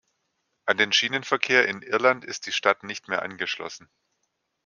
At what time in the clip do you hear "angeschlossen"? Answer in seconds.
3.21-3.87